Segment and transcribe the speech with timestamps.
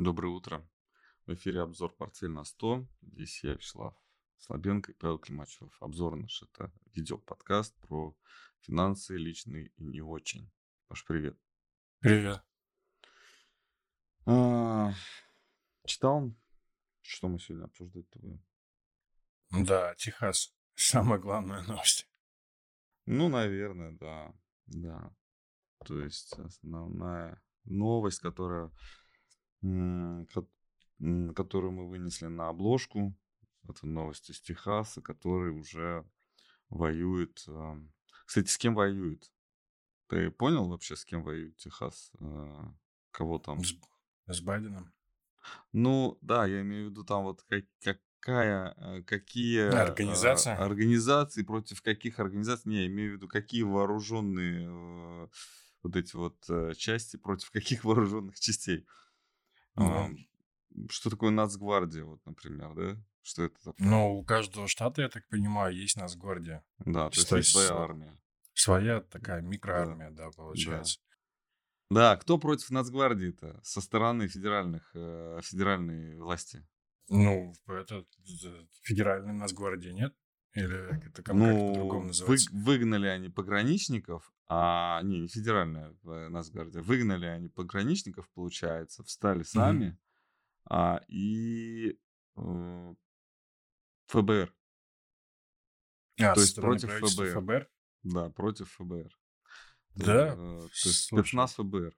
[0.00, 0.64] Доброе утро.
[1.26, 2.86] В эфире обзор «Портфель на 100».
[3.02, 4.00] Здесь я, Вячеслав
[4.36, 5.76] Слабенко и Павел Климачев.
[5.82, 8.16] Обзор наш– это видеоподкаст про
[8.60, 10.52] финансы, личные и не очень.
[10.86, 11.36] Паш, привет.
[11.98, 12.40] Привет.
[14.24, 14.92] А,
[15.84, 16.32] читал,
[17.00, 18.46] что мы сегодня обсуждать-то будем?
[19.50, 20.56] Да, Техас.
[20.76, 22.08] Самая главная новость.
[23.04, 24.32] Ну, наверное, да.
[24.66, 25.12] Да.
[25.84, 28.70] То есть основная новость, которая,
[31.34, 33.16] которую мы вынесли на обложку,
[33.68, 36.04] это новость из Техаса, который уже
[36.70, 37.44] воюет.
[37.48, 37.76] а,
[38.26, 39.30] Кстати, с кем воюет?
[40.08, 42.12] Ты понял вообще, с кем воюет Техас?
[42.20, 42.74] А,
[43.10, 43.62] Кого там?
[43.62, 43.74] С,
[44.26, 44.92] с Байденом.
[45.72, 50.56] Ну, да, я имею в виду там вот как- какая, э, какие э, Организация?
[50.56, 55.28] организации против каких организаций, не, я имею в виду какие вооруженные э,
[55.82, 58.86] вот эти вот э, части против каких вооруженных частей.
[59.78, 63.02] А, Ну, Что такое Нацгвардия, вот, например, да?
[63.22, 63.86] Что это такое?
[63.86, 66.64] ну, у каждого штата, я так понимаю, есть Нацгвардия.
[66.78, 68.18] Да, то есть есть своя армия.
[68.54, 70.30] своя такая Да, микроармия, да, да.
[70.30, 71.00] получается.
[71.90, 76.66] Да, кто против Нацгвардии-то со стороны федеральных, э, федеральной власти?
[77.08, 78.04] Ну, это
[78.44, 80.14] э, федеральная Нацгвардия, нет?
[80.58, 82.50] Или это как, как по-другому Ну, вы- называется?
[82.52, 89.96] выгнали они пограничников, а не, не федеральная э, Нацгвардия, выгнали они пограничников, получается, встали сами,
[90.70, 91.98] а, и
[92.36, 92.94] э,
[94.06, 94.54] ФБР,
[96.20, 97.70] А, то есть против ФБР, ФБР?
[98.02, 99.10] да, против ФБР,
[99.96, 101.94] то, Да, э, то есть спецназ ФБР.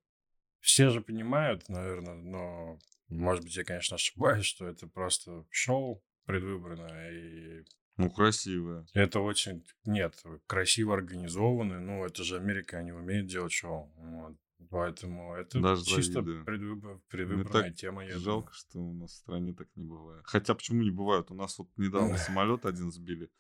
[0.60, 7.10] все же понимают, наверное, но, может быть, я, конечно, ошибаюсь, что это просто шоу предвыборное,
[7.12, 7.64] и
[8.00, 8.86] Ну, красивая.
[8.94, 10.14] Это очень, нет,
[10.46, 11.78] красиво организованы.
[11.80, 13.92] Ну, это же Америка, они умеют делать шоу.
[13.96, 14.36] Вот.
[14.68, 16.44] Поэтому это Даже чисто завидую.
[16.44, 18.24] предвыбор- Мне предвыборная так тема, я думаю.
[18.24, 20.22] жалко, что у нас в стране так не бывает.
[20.26, 21.30] Хотя почему не бывает?
[21.30, 23.30] У нас вот недавно самолет один сбили.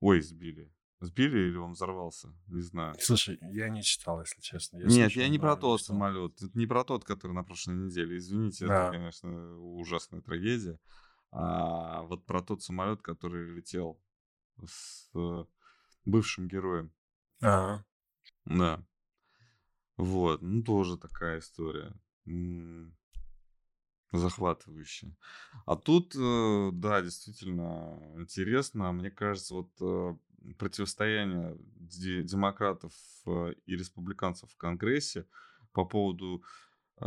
[0.00, 0.72] Ой, сбили.
[1.00, 2.28] Сбили или он взорвался?
[2.46, 2.94] Не знаю.
[3.00, 4.78] Слушай, я не читал, если честно.
[4.78, 5.96] Я Нет, я не про тот читал.
[5.96, 6.40] самолет.
[6.40, 8.16] Это не про тот, который на прошлой неделе.
[8.18, 8.90] Извините, это, Да.
[8.92, 10.78] конечно, ужасная трагедия.
[11.32, 13.98] А вот про тот самолет, который летел
[14.64, 15.44] с э,
[16.04, 16.92] бывшим героем.
[17.40, 17.84] Ага.
[18.44, 18.84] Да.
[19.96, 20.42] Вот.
[20.42, 21.94] Ну, тоже такая история.
[24.12, 25.16] Захватывающая.
[25.64, 28.92] А тут, э, да, действительно интересно.
[28.92, 30.14] Мне кажется, вот э,
[30.58, 32.92] противостояние де- демократов
[33.24, 35.26] и республиканцев в Конгрессе
[35.72, 36.42] по поводу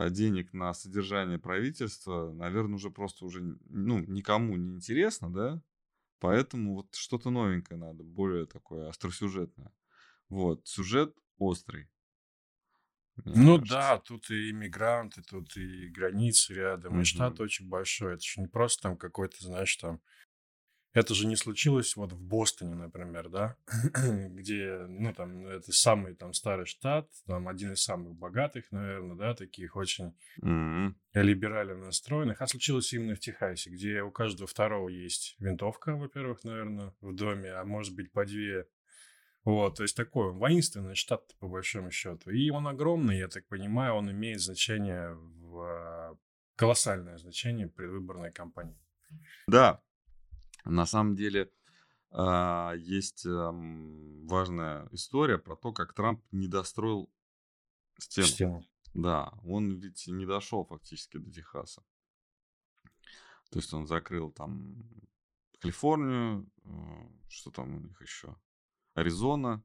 [0.10, 5.62] денег на содержание правительства, наверное, уже просто уже ну, никому не интересно, да?
[6.20, 9.74] Поэтому вот что-то новенькое надо, более такое остросюжетное.
[10.30, 11.90] Вот, сюжет острый,
[13.26, 13.80] мне Ну кажется.
[13.80, 18.14] да, тут и иммигранты, тут и границы рядом, и штат очень большой.
[18.16, 20.02] Это же не просто там какой-то, знаешь, там...
[20.96, 23.58] Это же не случилось вот в Бостоне, например, да,
[24.30, 29.36] где, ну, там, это самый там старый штат, там один из самых богатых, наверное, да,
[29.36, 30.98] таких очень Мгм.
[31.14, 36.94] либерально настроенных, а случилось именно в Техасе, где у каждого второго есть винтовка, во-первых, наверное,
[37.02, 38.66] в доме, а может быть по две.
[39.44, 42.32] Вот, то есть такой он воинственный штат, по большому счету.
[42.32, 46.18] И он огромный, я так понимаю, он имеет значение, в, а,
[46.56, 48.80] колоссальное значение предвыборной кампании.
[49.48, 49.82] Да,
[50.66, 51.52] на самом деле
[52.12, 57.12] а, есть важная история про то, как Трамп не достроил
[58.00, 58.28] стену.
[58.28, 58.66] Стену.
[58.94, 61.84] Да, он ведь не дошел фактически до Техаса.
[63.52, 64.82] То есть он закрыл там
[65.60, 66.70] Калифорнию, э,
[67.28, 68.36] что там у них еще,
[68.94, 69.64] Аризона,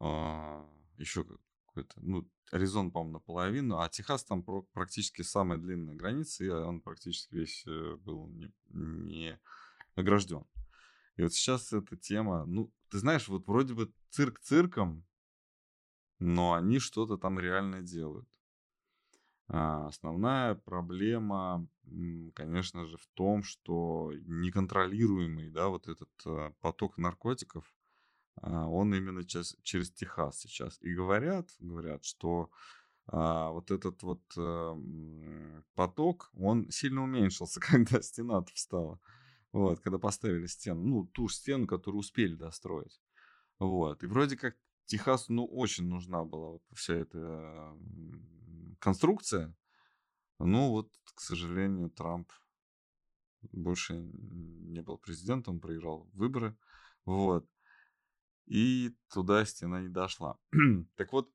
[0.00, 1.24] еще
[1.66, 4.42] какой-то, ну, Аризон, по-моему, наполовину, а Техас там
[4.72, 8.52] практически самая длинная граница, и он практически весь э, был не
[9.94, 10.44] огражден.
[11.16, 15.04] И вот сейчас эта тема, ну, ты знаешь, вот вроде бы цирк цирком,
[16.18, 18.28] но они что-то там реально делают.
[19.48, 21.66] А, Основная проблема,
[22.34, 27.64] конечно же, в том, что неконтролируемый, да, вот этот а, поток наркотиков,
[28.36, 30.78] а, он именно чес- через Техас сейчас.
[30.80, 32.50] И говорят, говорят, что
[33.06, 34.74] а, вот этот вот а,
[35.74, 38.98] поток, он сильно уменьшился, когда стена встала.
[39.54, 43.00] Вот, когда поставили стену, ну, ту же стену, которую успели достроить.
[43.60, 44.02] Вот.
[44.02, 44.56] И вроде как
[44.86, 47.72] Техасу, ну, очень нужна была вот вся эта
[48.80, 49.54] конструкция.
[50.40, 52.32] Ну, вот, к сожалению, Трамп
[53.52, 56.56] больше не был президентом, проиграл выборы.
[57.04, 57.48] Вот.
[58.46, 60.36] И туда стена не дошла.
[60.96, 61.30] так вот,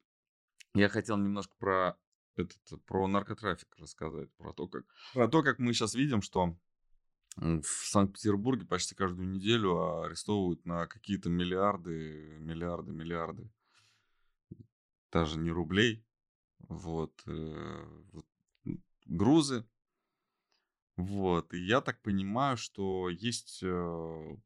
[0.74, 1.98] я хотел немножко про
[2.36, 4.84] этот, про наркотрафик рассказать, про то, как,
[5.14, 6.58] про то, как мы сейчас видим, что
[7.38, 13.50] в Санкт-Петербурге почти каждую неделю арестовывают на какие-то миллиарды, миллиарды, миллиарды,
[15.12, 16.06] даже не рублей,
[16.68, 18.26] вот, э, вот
[19.06, 19.66] грузы,
[20.98, 21.54] вот.
[21.54, 24.38] И я так понимаю, что есть э,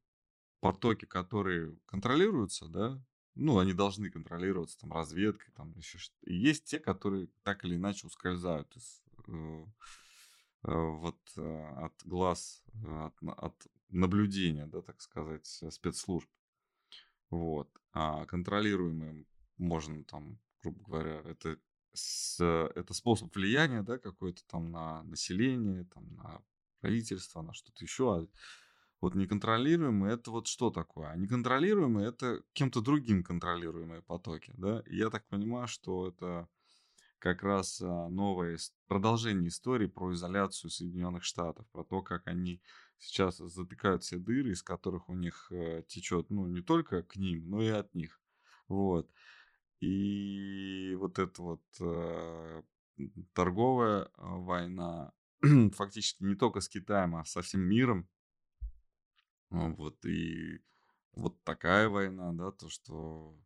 [0.59, 3.01] потоки, которые контролируются, да,
[3.35, 6.29] ну, они должны контролироваться там разведкой, там еще что-то.
[6.29, 9.65] И есть те, которые так или иначе ускользают из, э,
[10.63, 16.29] вот э, от глаз, от, от наблюдения, да, так сказать, спецслужб.
[17.29, 17.69] Вот.
[17.91, 19.25] А контролируемые
[19.57, 21.59] можно там, грубо говоря, это
[21.93, 26.41] с, это способ влияния, да, какой-то там на население, там на
[26.79, 28.15] правительство, на что-то еще.
[28.15, 28.27] А
[29.01, 31.09] вот неконтролируемые это вот что такое?
[31.09, 34.81] А неконтролируемые это кем-то другим контролируемые потоки, да?
[34.85, 36.47] И я так понимаю, что это
[37.23, 38.57] как раз а, новое
[38.89, 42.61] продолжение истории про изоляцию Соединенных Штатов, про то, как они
[42.97, 47.49] сейчас затыкают все дыры, из которых у них э, течет, ну, не только к ним,
[47.49, 48.21] но и от них.
[48.67, 49.09] Вот.
[49.79, 52.61] И вот эта вот э,
[53.31, 55.13] торговая а, война,
[55.75, 58.09] фактически не только с Китаем, а со всем миром,
[59.49, 60.59] вот, и
[61.13, 63.39] вот такая война, да, то, что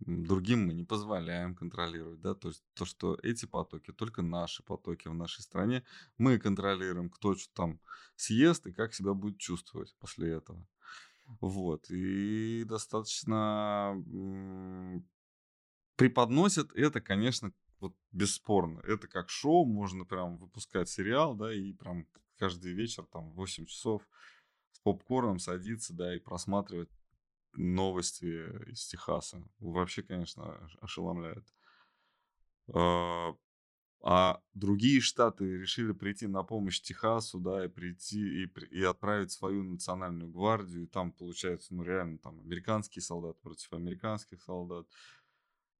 [0.00, 5.08] другим мы не позволяем контролировать, да, то есть то, что эти потоки только наши потоки
[5.08, 5.84] в нашей стране,
[6.16, 7.80] мы контролируем, кто что там
[8.16, 10.66] съест и как себя будет чувствовать после этого.
[11.40, 14.02] Вот, и достаточно
[15.96, 18.80] преподносят это, конечно, вот бесспорно.
[18.80, 22.06] Это как шоу, можно прям выпускать сериал, да, и прям
[22.38, 24.02] каждый вечер, там, 8 часов
[24.72, 26.88] с попкорном садиться, да, и просматривать
[27.54, 29.42] новости из Техаса.
[29.58, 31.44] Вообще, конечно, ошеломляет.
[32.74, 33.34] А,
[34.00, 39.64] а другие штаты решили прийти на помощь Техасу, да, и прийти и, и отправить свою
[39.64, 40.84] национальную гвардию.
[40.84, 44.86] И там получается, ну реально, там американские солдаты против американских солдат.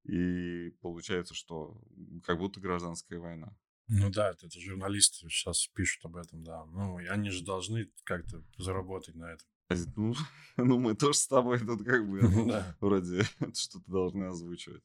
[0.05, 1.81] И получается, что
[2.25, 3.57] как будто гражданская война.
[3.89, 6.65] Ну да, это, это журналисты сейчас пишут об этом, да.
[6.67, 9.47] Ну, они же должны как-то заработать на этом.
[9.97, 10.15] Ну,
[10.57, 12.21] ну мы тоже с тобой тут как бы
[12.81, 13.23] вроде
[13.55, 14.83] что-то должны озвучивать.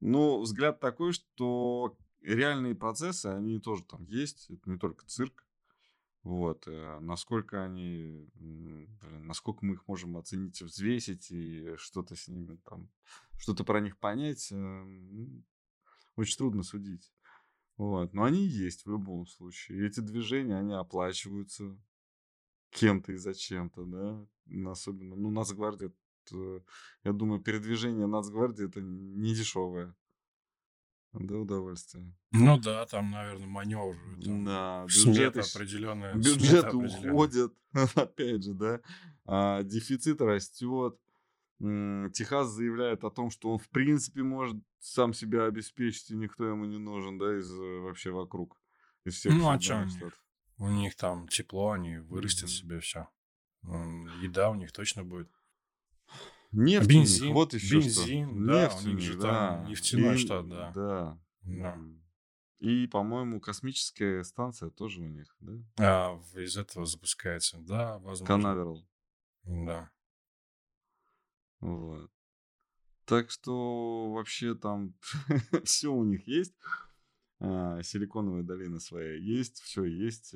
[0.00, 4.50] Ну, взгляд такой, что реальные процессы, они тоже там есть.
[4.50, 5.44] Это не только цирк.
[6.22, 6.66] Вот.
[6.66, 12.88] Э, насколько они, блин, насколько мы их можем оценить, взвесить и что-то с ними там,
[13.38, 15.44] что-то про них понять, эм,
[16.16, 17.12] очень трудно судить.
[17.76, 18.12] Вот.
[18.12, 19.78] Но они есть в любом случае.
[19.78, 21.76] И эти движения, они оплачиваются
[22.70, 24.70] кем-то и зачем-то, да.
[24.70, 25.92] Особенно, ну, Нацгвардия,
[27.04, 29.94] я думаю, передвижение Нацгвардии это не дешевое.
[31.12, 32.14] Да, удовольствие.
[32.32, 33.98] Ну да, там, наверное, маневры.
[34.22, 36.14] Там да, бюджеты определенные.
[36.14, 37.54] Бюджеты уходят,
[37.94, 38.80] опять же, да.
[39.24, 40.98] А, дефицит растет.
[41.58, 46.66] Техас заявляет о том, что он в принципе может сам себя обеспечить, и никто ему
[46.66, 48.56] не нужен, да, из э, вообще вокруг.
[49.04, 49.84] Из всех ну, а что?
[50.58, 52.52] У них там тепло, они вырастят mm-hmm.
[52.52, 53.08] себе все.
[53.62, 55.30] Еда у них точно будет.
[56.50, 58.46] Нефть бензин, вот еще бензин, что.
[58.46, 59.28] да, Нефть у них же да.
[59.28, 60.72] там нефтяной и, штат, да.
[60.74, 61.18] Да.
[61.42, 61.78] да.
[62.58, 65.52] И, по-моему, космическая станция тоже у них, да?
[65.78, 68.26] А, из этого запускается, да, возможно.
[68.26, 68.88] Канаверал.
[69.44, 69.90] Да.
[71.60, 72.10] Вот.
[73.04, 74.94] Так что вообще там
[75.64, 76.54] все у них есть.
[77.40, 80.34] А, силиконовая долина своя есть, все есть.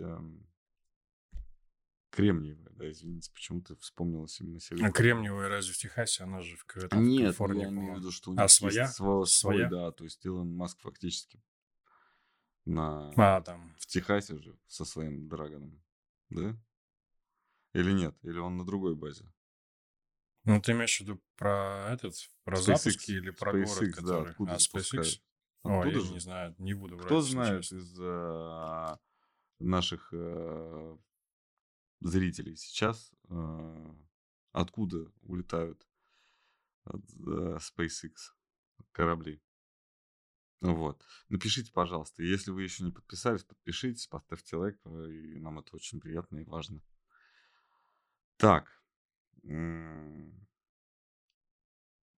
[2.11, 4.91] Кремниевая, да, извините, почему-то вспомнилась именно силиконовая.
[4.91, 6.25] А кремниевая разве в Техасе?
[6.25, 8.49] Она же в, это, Нет, Калифорнии, я имею в виду, что у а них а,
[8.49, 8.83] своя?
[8.83, 9.69] есть свой, своя?
[9.71, 11.43] да, то есть Илон Маск фактически
[12.67, 13.13] на...
[13.17, 13.75] А, там.
[13.79, 15.83] В Техасе же со своим Драгоном,
[16.29, 16.55] да?
[17.73, 18.15] Или нет?
[18.23, 19.25] Или он на другой базе?
[20.45, 24.25] Ну, ты имеешь в виду про этот, про SpaceX, запуски или про SpaceX, город, который...
[24.25, 25.21] Да, откуда а, SpaceX?
[25.63, 26.13] О, я же?
[26.13, 27.79] не знаю, не буду Кто врать, знает сейчас.
[27.83, 28.99] из а,
[29.61, 30.99] наших а,
[32.01, 33.97] зрителей сейчас, а,
[34.53, 35.87] откуда улетают
[36.85, 38.13] от, а, SpaceX
[38.91, 39.41] корабли?
[40.61, 41.05] Вот.
[41.29, 42.23] Напишите, пожалуйста.
[42.23, 46.81] Если вы еще не подписались, подпишитесь, поставьте лайк, и нам это очень приятно и важно.
[48.37, 48.69] Так.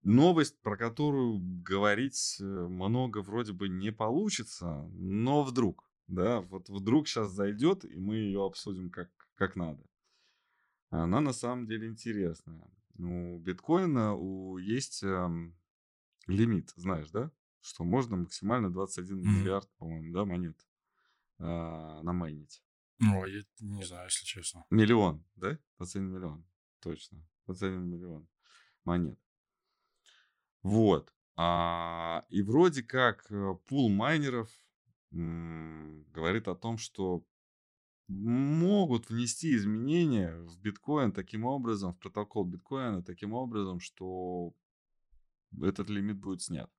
[0.04, 7.08] Новость, про которую говорить э, много вроде бы не получится, но вдруг, да, вот вдруг
[7.08, 9.82] сейчас зайдет, и мы ее обсудим как, как надо.
[10.90, 12.70] Она на самом деле интересная.
[12.98, 15.58] У биткоина у, есть эм,
[16.26, 17.32] лимит, знаешь, да?
[17.64, 19.40] что можно максимально 21 Мгм.
[19.40, 20.66] миллиард, по-моему, да, монет
[21.38, 22.62] а, намайнить.
[22.98, 24.66] Ну, я не знаю, если честно.
[24.70, 25.58] Миллион, да?
[25.78, 26.46] 21 миллион,
[26.80, 27.26] точно.
[27.46, 28.28] 21 миллион
[28.84, 29.18] монет.
[30.64, 31.12] Вот.
[31.36, 34.50] А, и вроде как э, пул майнеров
[35.12, 37.24] м, говорит о том, что
[38.08, 44.54] могут внести изменения в биткоин таким образом, в протокол биткоина таким образом, что
[45.60, 46.70] этот лимит будет снят.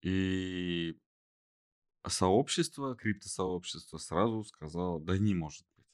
[0.00, 0.98] И
[2.06, 5.86] сообщество, криптосообщество сразу сказало, да не может быть.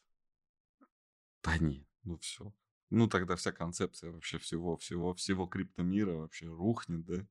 [1.42, 2.52] Да не, ну все.
[2.94, 7.26] Ну тогда вся концепция вообще всего, всего, всего криптомира вообще рухнет, да?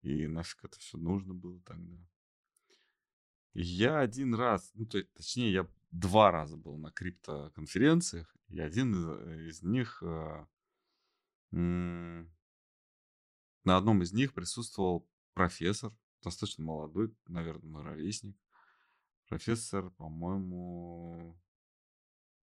[0.00, 1.98] И нафиг это все нужно было тогда.
[3.52, 9.58] Я один раз, ну, то точнее, я два раза был на криптоконференциях, и один из,
[9.58, 10.46] из них, э,
[11.50, 12.26] на
[13.64, 18.34] одном из них присутствовал профессор, достаточно молодой, наверное, мой ровесник.
[19.28, 21.38] Профессор, по-моему,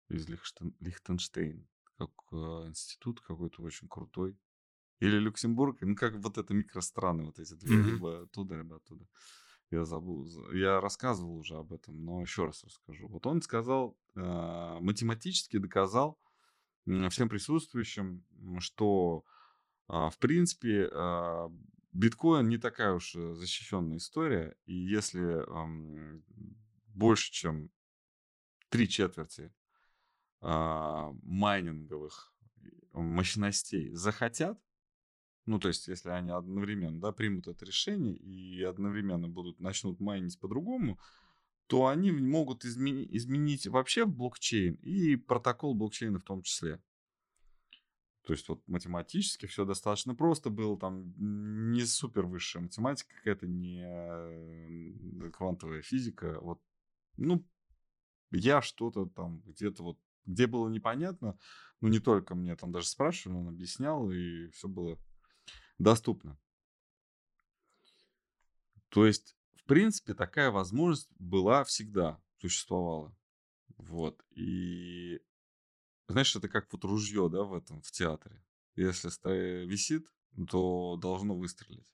[0.09, 1.69] из Лихштен- Лихтенштейн,
[2.07, 2.37] как э,
[2.69, 4.37] институт какой-то очень крутой.
[5.01, 9.07] Или Люксембург, ну как вот это микространы, вот эти две, либо оттуда, либо оттуда.
[9.71, 10.27] Я забыл.
[10.27, 13.09] за- Я рассказывал уже об этом, но еще раз расскажу.
[13.09, 14.21] Вот он сказал, э,
[14.81, 16.19] математически доказал
[17.11, 18.25] всем присутствующим,
[18.59, 19.25] что
[19.89, 21.49] а, в принципе а,
[21.93, 25.45] биткоин не такая уж э, защищенная история, и если
[26.89, 27.71] больше, чем
[28.69, 29.62] три четверти а,
[30.43, 32.35] майнинговых
[32.93, 34.61] мощностей захотят,
[35.47, 40.39] ну, то есть, если они одновременно, да, примут это решение и одновременно будут, начнут майнить
[40.39, 41.01] по-другому,
[41.67, 46.81] то они могут измени- изменить вообще блокчейн и протокол блокчейна в том числе.
[48.23, 53.83] То есть вот математически все достаточно просто было, там не супер высшая математика какая-то, не
[53.85, 56.39] э, квантовая физика.
[56.41, 56.63] Вот,
[57.17, 57.45] ну,
[58.31, 61.39] я что-то там где-то вот, где было непонятно,
[61.81, 64.99] ну, не только мне там даже спрашивали, он объяснял, и все было
[65.79, 66.39] доступно.
[68.89, 73.17] То есть, в принципе, такая возможность была всегда, существовала.
[73.79, 74.23] Вот.
[74.31, 75.21] И
[76.09, 78.43] знаешь, это как вот ружье, да, в этом, в театре.
[78.77, 80.07] Если ста- висит,
[80.51, 81.89] то должно выстрелить.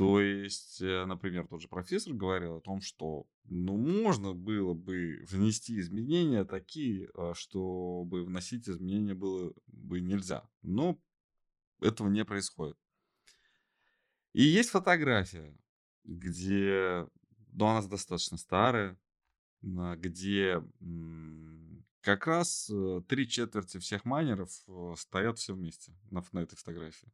[0.00, 5.22] То есть, э, например, тот же профессор говорил о том, что ну, можно было бы
[5.28, 10.48] внести изменения такие, а, чтобы вносить изменения было бы нельзя.
[10.62, 10.98] Но
[11.82, 12.78] этого не происходит.
[14.32, 15.54] И есть фотография,
[16.04, 17.06] где,
[17.52, 18.98] ну, она достаточно старая,
[19.60, 20.62] где
[22.00, 27.12] как раз э, три четверти всех майнеров э, стоят все вместе на, на этой фотографии.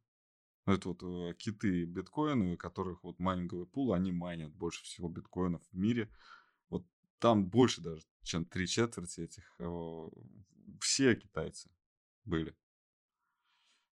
[0.67, 5.07] Ну, Это вот э, киты биткоина, у которых вот майнинговый пул, они майнят больше всего
[5.07, 6.11] биткоинов в мире.
[6.69, 6.85] Вот
[7.19, 9.57] там больше даже, чем три четверти этих.
[10.81, 11.71] Все китайцы
[12.25, 12.53] были.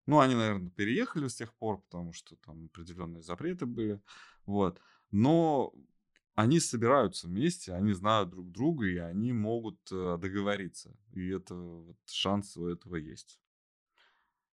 [0.08, 4.02] Ну, они, наверное, переехали с тех пор, потому что там определенные запреты были.
[4.48, 4.82] Вот.
[5.12, 5.76] Но
[6.34, 10.98] они собираются вместе, они знают друг друга, и они могут э, договориться.
[11.12, 13.40] И это вот шанс у этого есть.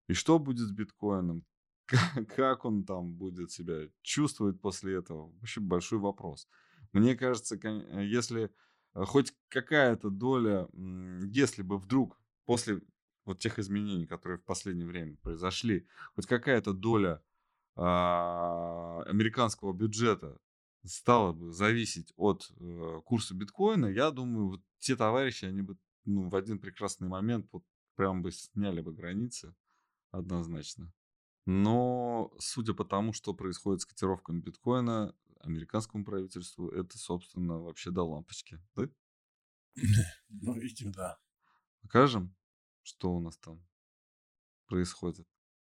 [0.08, 1.46] И что будет с биткоином?
[2.36, 5.32] Как, он там будет себя чувствовать после этого?
[5.40, 6.48] Вообще большой вопрос.
[6.92, 8.52] Мне кажется, э, если
[8.94, 12.82] э, хоть какая-то доля, если бы вдруг после
[13.26, 17.22] вот тех изменений, которые в последнее время произошли, хоть какая-то доля
[17.76, 20.40] а, американского бюджета
[20.86, 26.30] стала бы зависеть от э, курса биткоина, я думаю, вот те товарищи, они бы ну,
[26.30, 27.64] в один прекрасный момент вот
[27.96, 29.54] прям бы сняли бы границы
[30.12, 30.92] однозначно.
[31.48, 38.04] Но судя по тому, что происходит с котировками биткоина, американскому правительству это, собственно, вообще до
[38.04, 38.60] лампочки.
[38.76, 38.90] Да?
[40.30, 41.18] Ну, видимо, да.
[41.82, 42.36] Покажем,
[42.84, 43.66] что у нас там
[44.66, 45.26] происходит.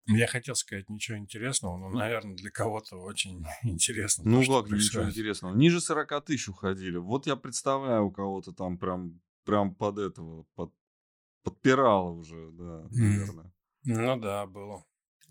[0.06, 4.22] Я хотел сказать ничего интересного, но, наверное, для кого-то очень интересно.
[4.22, 5.56] то, Ну что как, ничего интересного.
[5.56, 6.98] Ниже 40 тысяч уходили.
[6.98, 10.72] Вот я представляю, у кого-то там прям, прям под этого, под,
[11.42, 13.52] подпирало уже, да, наверное.
[13.82, 14.84] Ну да, было.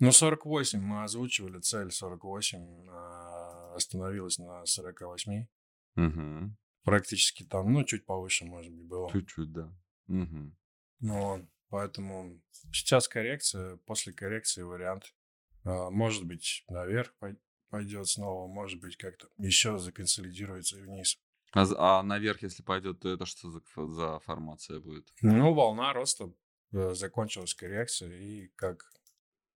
[0.04, 5.48] Ну, 48 мы озвучивали, цель 48, а, остановилась на 48.
[5.96, 6.58] Мгм.
[6.84, 9.10] Практически там, ну, чуть повыше, может быть, было.
[9.10, 9.74] Чуть-чуть, да.
[10.08, 10.58] Мгм.
[11.00, 12.42] Ну, поэтому
[12.74, 15.16] сейчас коррекция, после коррекции вариант.
[15.64, 21.18] а, Может быть, наверх пой- пойдет снова, может быть, как-то еще законсолидируется и вниз.
[21.54, 25.08] А, а наверх, если пойдет, то это что за, за формация будет?
[25.22, 26.34] Ну, волна роста,
[26.74, 28.92] э, закончилась коррекция, и как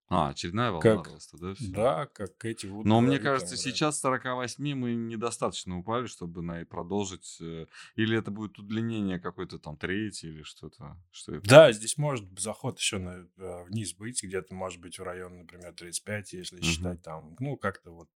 [0.08, 1.78] А, очередная волна Как, роста, да, всё?
[1.78, 6.42] да, как эти вот Но мне кажется, там, сейчас с 48 мы недостаточно упали, чтобы
[6.42, 11.44] на и продолжить, э, или это будет удлинение какой-то там третий или что-то, что это?
[11.44, 15.72] Да, здесь может заход еще на, э, вниз быть, где-то, может быть, в район, например,
[15.74, 16.98] 35, если Мгм.
[17.00, 18.08] считать там, ну, как-то вот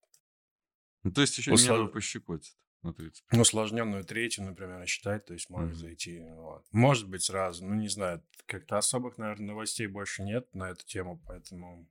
[1.05, 3.39] Ну, то есть еще Усл- нервы пощекотит на 35.
[3.39, 5.79] ну, усложненную третью, например, считать, то есть может Мгм.
[5.79, 6.21] зайти.
[6.31, 6.65] Вот.
[6.73, 11.21] Может быть, сразу, ну, не знаю, как-то особых, наверное, новостей больше нет на эту тему,
[11.27, 11.87] поэтому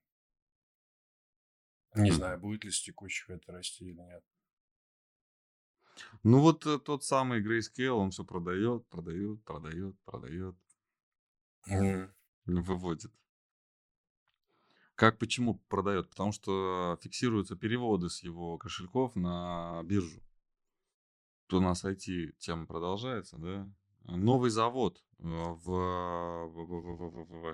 [1.93, 4.23] не знаю, будет ли с текущих это расти или нет.
[6.23, 10.55] Ну, вот, э, тот самый Grayscale, он все продает, продает, продает, продает,
[11.67, 12.11] Мгм.
[12.45, 13.11] выводит.
[14.95, 16.09] Как, почему продает?
[16.09, 20.21] Потому что фиксируются переводы с его кошельков на биржу.
[21.51, 23.69] У нас IT-тема продолжается, да?
[24.03, 26.49] Новый завод э, в,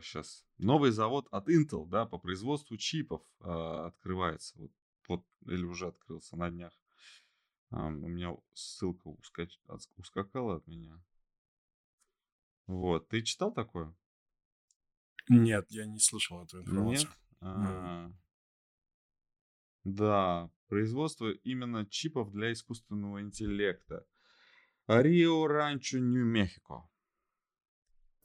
[0.02, 4.72] сейчас новый завод от Intel, да, по производству чипов а, открывается, вот,
[5.08, 6.74] вот или уже открылся на днях.
[7.72, 9.60] А, у меня ссылка ускач-
[9.98, 11.02] ускакала от меня.
[12.68, 13.94] Вот, ты читал такое?
[15.28, 16.68] Нет, я не слышал эту Нет.
[16.68, 17.12] информацию.
[17.42, 18.12] А,
[19.86, 24.06] Да, производство именно чипов для искусственного интеллекта.
[24.88, 26.90] Рио Ранчо, Нью-Мехико.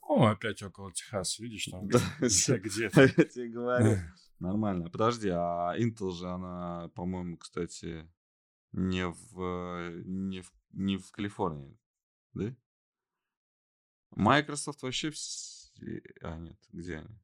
[0.00, 1.98] О, опять около Техаса, видишь, там Да,
[2.58, 3.02] где-то.
[3.02, 3.98] Я тебе говорю.
[4.40, 4.90] Нормально.
[4.90, 8.10] Подожди, а Intel же она, по-моему, кстати,
[8.72, 11.78] не в, не в, не в Калифорнии,
[12.34, 12.56] да?
[14.12, 15.70] Microsoft вообще все...
[16.22, 17.20] А, нет, где они?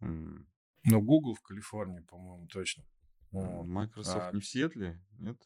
[0.00, 0.50] М,
[0.84, 2.84] Ну, Google в Калифорнии, по-моему, точно.
[3.42, 3.66] Вот.
[3.66, 5.40] Microsoft А не в Сиэтле, нет?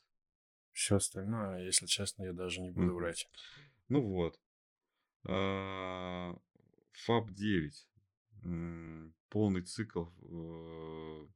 [0.72, 3.28] все остальное, если честно, я даже не буду врать.
[3.88, 4.40] Ну вот.
[5.24, 6.34] А,
[7.06, 7.88] FAB 9.
[8.44, 11.28] М, Полный цикл э,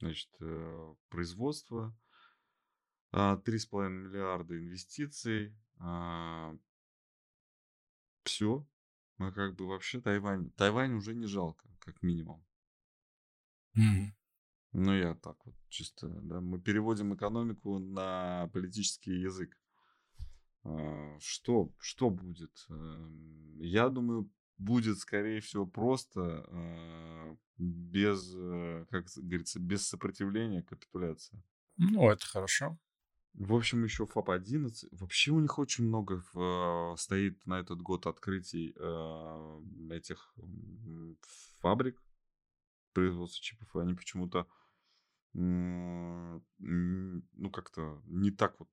[0.00, 1.94] значит, э, производства.
[3.10, 5.54] А, 3,5 миллиарда инвестиций.
[8.24, 8.66] Все.
[9.16, 10.50] Мы как бы вообще Тайвань.
[10.52, 12.44] Тайвань уже не жалко, как минимум.
[13.74, 14.14] Мгм.
[14.72, 19.56] Ну, я так вот чисто, да, мы переводим экономику на политический язык.
[20.64, 22.66] А, Что, что будет?
[22.68, 31.42] Эм, Я думаю, будет, скорее всего, просто э, без, э, как говорится, без сопротивления капитуляция.
[31.76, 32.78] Ну, это хорошо.
[33.34, 34.88] В общем, еще ФАП-11.
[34.90, 40.34] Вообще у них очень много э, стоит на этот год открытий э, этих
[41.60, 42.02] фабрик
[42.92, 43.74] производства чипов.
[43.76, 44.46] И они почему-то,
[45.32, 46.40] ну,
[47.52, 48.68] как-то не так вот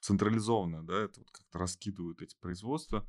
[0.00, 3.06] централизованно, да, это вот как-то раскидывают эти производства.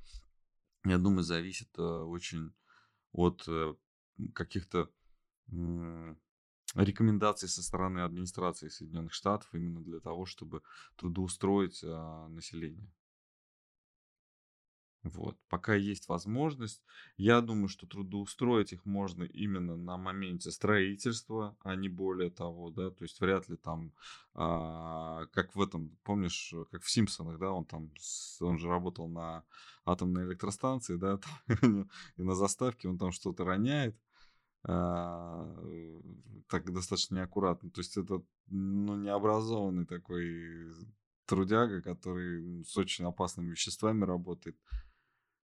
[0.85, 2.53] Я думаю, зависит э, очень
[3.13, 3.75] от э,
[4.33, 4.89] каких-то
[6.75, 10.61] рекомендаций со стороны администрации Соединенных Штатов именно для того, чтобы
[10.95, 12.91] трудоустроить а, население.
[15.03, 15.37] Вот.
[15.49, 16.81] Пока есть возможность,
[17.17, 22.89] я думаю, что трудоустроить их можно именно на моменте строительства, а не более того, да,
[22.89, 23.91] то есть вряд ли там,
[24.33, 27.91] а, как в этом, помнишь, э, как в Симпсонах, да, он там,
[28.39, 29.43] он же работал на
[29.83, 31.19] атомной электростанции, да,
[32.17, 33.97] и на заставке он там что-то роняет,
[34.65, 36.01] а, э,
[36.47, 37.69] так достаточно неаккуратно.
[37.71, 40.71] То есть это ну, необразованный такой
[41.25, 44.57] трудяга, который с очень опасными веществами работает.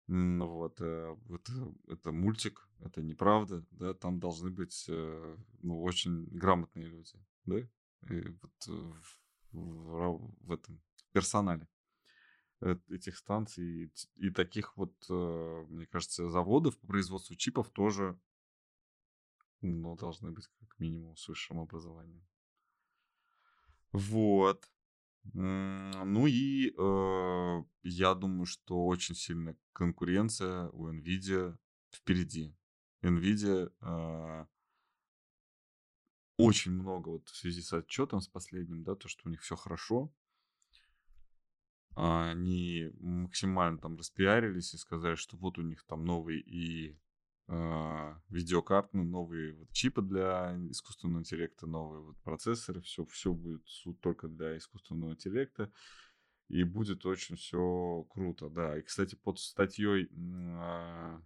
[0.09, 6.87] Вот, э, это, это мультик, это неправда, да, там должны быть, э, ну, очень грамотные
[6.87, 7.13] люди,
[7.45, 8.93] да, и вот э,
[9.51, 11.67] в, в этом персонале
[12.89, 18.19] этих станций и, и таких вот, мне кажется, заводов по производству чипов тоже
[19.61, 22.27] ну, должны быть как минимум с высшим образованием.
[23.91, 24.69] Вот.
[25.33, 31.57] Ну и э, я думаю, что очень сильная конкуренция у Nvidia
[31.91, 32.55] впереди.
[33.01, 34.45] Nvidia э,
[36.37, 39.55] очень много вот в связи с отчетом с последним, да, то, что у них все
[39.55, 40.13] хорошо.
[41.95, 46.97] Они максимально там распиарились и сказали, что вот у них там новый и
[48.29, 53.95] видеокарты, ну, новые вот чипы для искусственного интеллекта, новые вот процессоры, все, все будет су-
[53.95, 55.71] только для искусственного интеллекта.
[56.47, 58.77] И будет очень все круто, да.
[58.77, 60.09] И, кстати, под статьей,
[60.59, 61.21] а,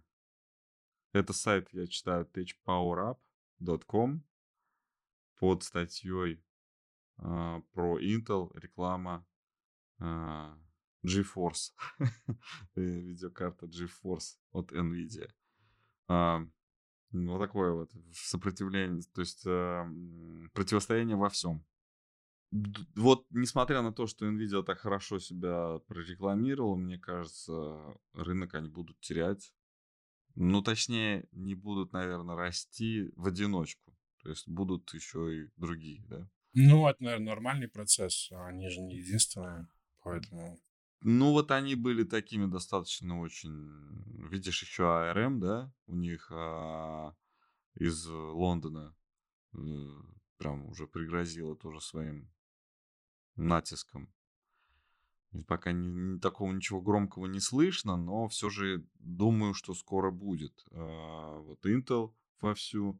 [1.12, 4.22] это сайт, я читаю, techpowerup.com,
[5.38, 6.42] под статьей
[7.18, 9.26] а, про Intel реклама
[9.98, 10.58] а,
[11.04, 11.72] GeForce,
[12.76, 15.30] э, видеокарта GeForce от NVIDIA.
[16.08, 16.40] А,
[17.12, 19.84] Вот такое вот сопротивление, то есть э,
[20.52, 21.64] противостояние во всем.
[22.94, 29.00] Вот, несмотря на то, что Nvidia так хорошо себя прорекламировал, мне кажется, рынок они будут
[29.00, 29.52] терять.
[30.36, 33.96] Ну, точнее, не будут, наверное, расти в одиночку.
[34.22, 36.28] То есть будут еще и другие, да?
[36.54, 38.30] Ну, это, наверное, нормальный процесс.
[38.32, 39.68] Они же не единственные,
[40.02, 40.58] поэтому...
[41.06, 43.70] Ну, вот они были такими достаточно очень...
[44.30, 45.70] Видишь, еще ARM, да?
[45.86, 47.14] У них а,
[47.74, 48.96] из Лондона
[49.52, 49.58] э,
[50.38, 52.32] прям уже пригрозило тоже своим
[53.36, 54.10] натиском.
[55.46, 60.64] Пока не, не- такого ничего громкого не слышно, но все же думаю, что скоро будет.
[60.70, 62.98] А, вот Intel вовсю.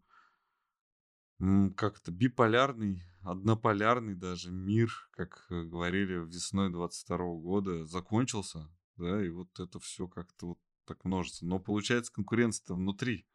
[1.76, 9.58] Как-то биполярный, однополярный даже мир, как э, говорили весной 22 года, закончился, да, и вот
[9.58, 11.44] это все как-то вот так множится.
[11.44, 13.26] Но получается конкуренция-то внутри,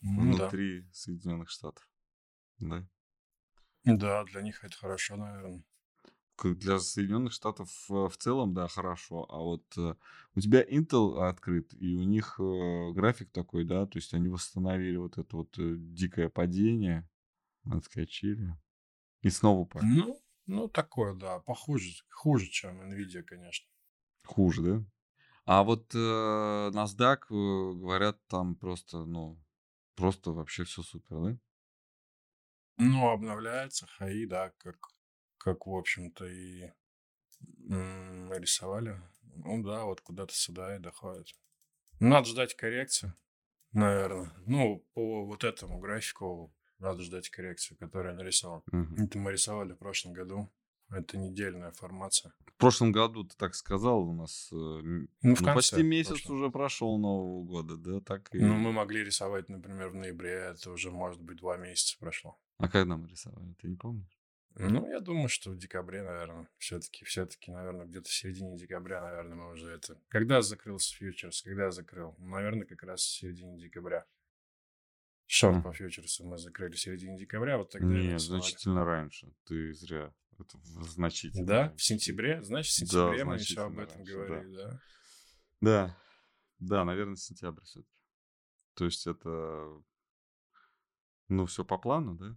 [0.00, 0.48] Ну да.
[0.48, 1.88] внутри Соединенных Штатов,
[2.58, 2.86] да.
[3.84, 5.62] Да, для них это хорошо, наверное.
[6.42, 9.26] Для Соединенных Штатов э, в целом, да, хорошо.
[9.28, 9.94] А вот э,
[10.34, 15.18] у тебя Intel открыт, и у них график такой, да, то есть они восстановили вот
[15.18, 17.08] это вот дикое падение,
[17.70, 18.56] отскочили,
[19.22, 19.86] и снова упали.
[19.86, 23.66] Ну, ну, такое, да, похуже, хуже, чем Nvidia, конечно.
[24.24, 24.84] Хуже, да?
[25.46, 29.38] А вот э, NASDAQ, э, говорят, там просто, ну,
[29.94, 31.38] просто вообще все супер, да?
[32.78, 34.76] Ну, обновляется ХАИ, да, как,
[35.38, 36.70] как в общем-то, и
[37.70, 39.00] м, рисовали.
[39.22, 41.34] Ну да, вот куда-то сюда и доходит.
[42.00, 43.14] Надо ждать коррекции,
[43.72, 44.32] наверное.
[44.46, 48.62] Ну, по вот этому графику надо ждать коррекцию, которую я нарисовал.
[48.70, 49.04] Мгм.
[49.04, 50.50] Это мы рисовали в прошлом году.
[50.90, 52.32] Это недельная формация.
[52.46, 56.10] В прошлом году ты так сказал, у нас э, Ну, в ну, конце почти месяц
[56.10, 56.36] прошлого.
[56.36, 58.38] уже прошел Нового года, да, так и...
[58.38, 60.52] Ну, мы могли рисовать, например, в ноябре.
[60.54, 62.38] Это уже, может быть, два месяца прошло.
[62.58, 64.20] А когда мы рисовали, ты не помнишь?
[64.56, 69.34] Ну, я думаю, что в декабре, наверное, все-таки, все-таки, наверное, где-то в середине декабря, наверное,
[69.34, 69.98] мы уже это...
[70.08, 71.42] Когда закрылся фьючерс?
[71.42, 72.14] Когда закрыл?
[72.18, 74.06] Наверное, как раз в середине декабря.
[75.26, 75.62] Шорт Мгм.
[75.62, 79.32] по фьючерсу мы закрыли в середине декабря, вот тогда Нет, значительно раньше.
[79.44, 80.12] Ты зря.
[80.38, 81.46] Это значительно.
[81.46, 81.60] Да?
[81.62, 81.76] раньше.
[81.76, 82.42] В сентябре?
[82.42, 84.80] Значит, в Да, сентябре мы еще об этом раньше, говорили, да?
[85.60, 85.98] Да.
[86.58, 87.90] Да, наверное, сентябрь все-таки.
[88.74, 89.82] То есть это,
[91.28, 92.36] ну, все по плану, да?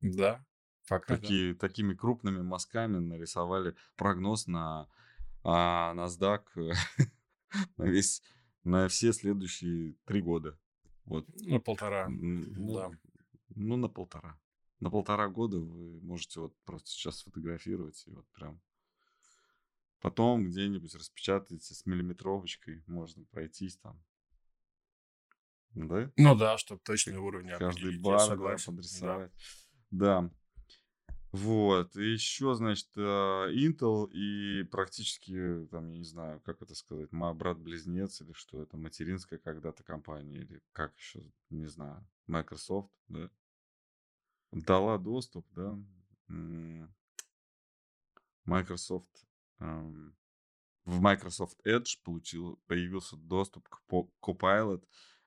[0.00, 0.46] Да,
[0.88, 1.20] пока да.
[1.20, 4.88] Такие, такими крупными мазками нарисовали прогноз на
[5.44, 6.42] а, NASDAQ
[7.76, 8.22] на весь,
[8.64, 10.58] на все следующие три года.
[11.08, 11.26] Вот.
[11.40, 12.90] Ну, полтора, Ну, да.
[13.54, 14.38] ну, на полтора.
[14.80, 18.60] На полтора года вы можете вот просто сейчас сфотографировать и вот прям
[20.00, 24.00] потом где-нибудь распечатаете с миллиметровочкой, можно пройтись там.
[25.74, 26.10] Да?
[26.16, 28.72] Ну да, чтобы точные уровни Каждый определить, бар да, согласен.
[28.72, 28.76] Да.
[28.76, 29.32] подрисовать.
[29.90, 30.30] Да.
[31.32, 31.94] Вот.
[31.96, 37.34] И еще, значит, э, Intel и практически, там, я не знаю, как это сказать, мой
[37.34, 43.30] брат-близнец или что это, материнская когда-то компания, или как еще, не знаю, Microsoft, да,
[44.52, 45.78] дала доступ, да,
[48.44, 49.26] Microsoft,
[49.58, 50.16] эм,
[50.84, 53.82] в Microsoft Edge получил, появился доступ к
[54.22, 54.82] Copilot,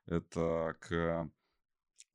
[0.07, 1.31] это к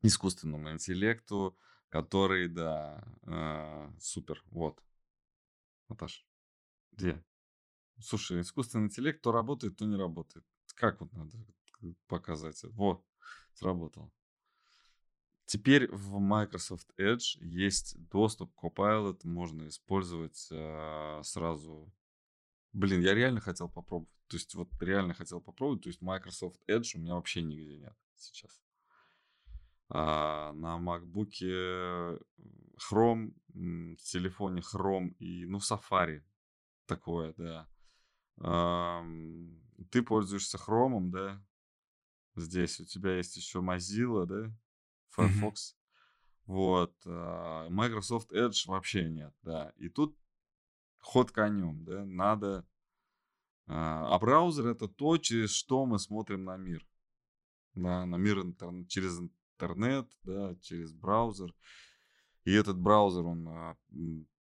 [0.01, 1.57] искусственному интеллекту,
[1.89, 4.83] который, да, э, супер, вот.
[5.89, 6.25] Наташ,
[6.91, 7.23] где?
[7.99, 10.45] Слушай, искусственный интеллект то работает, то не работает.
[10.75, 11.37] Как вот надо
[12.07, 12.61] показать?
[12.63, 13.03] Вот,
[13.53, 14.11] сработало.
[15.45, 21.89] Теперь в Microsoft Edge есть доступ к Copilot, можно использовать э, сразу.
[22.73, 24.13] Блин, я реально хотел попробовать.
[24.27, 25.83] То есть вот реально хотел попробовать.
[25.83, 28.61] То есть Microsoft Edge у меня вообще нигде нет сейчас.
[29.89, 32.19] А, на MacBook
[32.77, 36.23] Chrome, в телефоне Chrome и, ну, Safari
[36.85, 37.67] такое, да.
[38.39, 39.59] Ам,
[39.91, 41.43] Ты пользуешься Chrome, да?
[42.35, 44.53] Здесь у тебя есть еще Mozilla, да?
[45.15, 45.75] Firefox.
[46.45, 46.93] Вот.
[47.05, 49.73] а, Microsoft Edge вообще нет, да.
[49.75, 50.17] И тут
[50.99, 52.65] ход конем, да, надо...
[53.67, 56.87] а а браузер это то, через что мы смотрим на мир.
[57.75, 59.19] Да, на мир интер- через
[59.57, 61.53] интернет, да, через браузер.
[62.45, 63.77] И этот браузер, он а,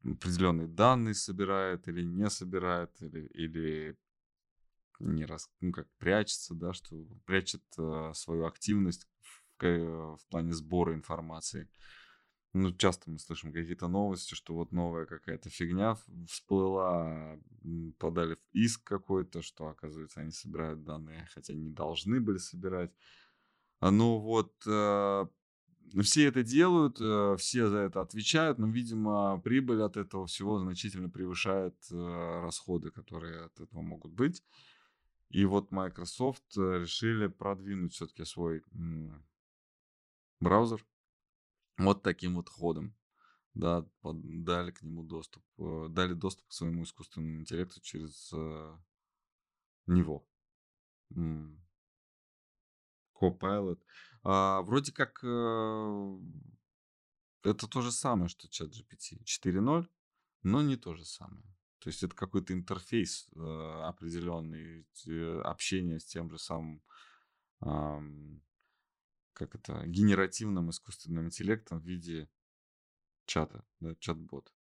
[0.04, 3.96] определенные данные собирает или не собирает, или, или
[5.00, 10.52] не раз, ну, как прячется, да, что прячет а, свою активность в, ка- в плане
[10.52, 11.68] сбора информации.
[12.54, 15.96] Ну, часто мы слышим какие-то новости, что вот новая какая-то фигня
[16.28, 17.38] всплыла,
[17.98, 22.92] подали иск какой-то, что, оказывается, они собирают данные, хотя не должны были собирать.
[23.82, 25.26] А, Ну вот, э,
[26.02, 31.10] все это делают, э, все за это отвечают, но, видимо, прибыль от этого всего значительно
[31.10, 34.44] превышает э, расходы, которые от этого могут быть.
[35.30, 38.62] И вот Microsoft решили продвинуть все-таки свой
[40.38, 40.86] браузер
[41.76, 42.94] вот таким вот ходом.
[43.54, 48.32] Да, дали к нему доступ, дали доступ к своему искусственному интеллекту через
[49.86, 50.24] него.
[53.22, 53.80] Copilot.
[54.24, 56.18] А, вроде как э,
[57.44, 59.88] это то же самое, что чат GPT 4.0,
[60.42, 61.44] но не то же самое.
[61.78, 63.40] То есть это какой-то интерфейс э,
[63.84, 66.82] определенный, э, общение с тем же самым,
[67.60, 68.40] ам,
[69.32, 72.30] как это, генеративным искусственным интеллектом в виде
[73.26, 74.52] чата, да, чат-бот.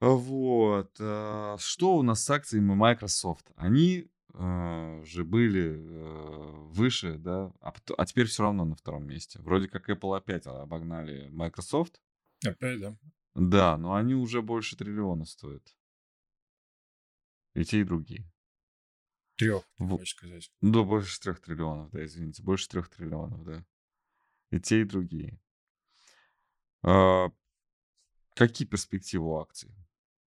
[0.00, 0.96] Вот.
[1.00, 3.50] а, Что у нас с акциями Microsoft?
[3.56, 9.40] Они э, же были э, выше, да, а, а теперь все равно на втором месте.
[9.40, 12.00] Вроде как Apple опять обогнали Microsoft.
[12.44, 12.96] Опять, да?
[13.34, 15.76] Да, но они уже больше триллиона стоят.
[17.54, 18.30] И те, и другие.
[19.36, 20.50] Трех, Во- хочешь сказать.
[20.60, 22.42] Да, больше трех триллионов, да, извините.
[22.42, 23.64] Больше трех триллионов, да.
[24.50, 25.38] И те, и другие.
[26.82, 27.30] А,
[28.34, 29.74] какие перспективы у акций?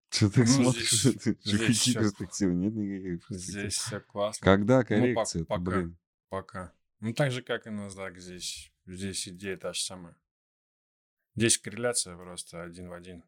[0.09, 0.91] Что ты Ну, смотришь?
[0.91, 2.53] здесь- Ты чё, здесь какие перспективы?
[2.55, 3.53] Нет никаких перспектив.
[3.61, 4.43] Здесь все классно.
[4.45, 5.45] Когда Ну, коррекция?
[5.45, 5.61] пока.
[5.61, 5.97] блин.
[6.29, 6.73] Пока.
[6.99, 8.71] Ну, так же, как и NASDAQ здесь.
[8.85, 10.15] Здесь идея та же самая.
[11.35, 13.23] Здесь корреляция просто один в один.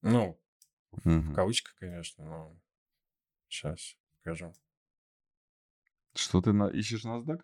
[0.00, 0.40] Ну,
[0.92, 1.34] в Мгм.
[1.34, 2.60] кавычках, конечно, но
[3.48, 4.54] сейчас покажу.
[6.14, 6.68] Что ты на...
[6.68, 7.42] ищешь NASDAQ?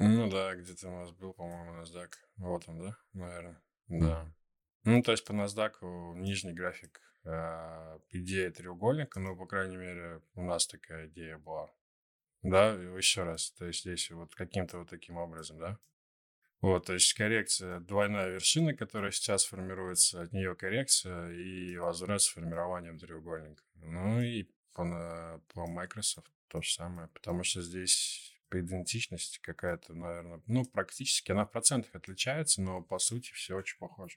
[0.00, 2.10] Ну да, где-то у нас был, по-моему, NASDAQ.
[2.36, 2.96] Вот он, да?
[3.12, 3.62] Наверное.
[3.88, 4.32] Да.
[4.84, 10.66] Ну, то есть по NASDAQ нижний график идея треугольника, ну, по крайней мере, у нас
[10.66, 11.70] такая идея была.
[12.42, 15.78] Да, еще раз, то есть здесь вот каким-то вот таким образом, да?
[16.60, 22.28] Вот, то есть коррекция, двойная вершина, которая сейчас формируется, от нее коррекция и возврат с
[22.28, 23.62] формированием треугольника.
[23.74, 30.40] Ну и по, по Microsoft то же самое, потому что здесь по идентичности какая-то, наверное,
[30.46, 34.16] ну, практически она в процентах отличается, но по сути все очень похоже.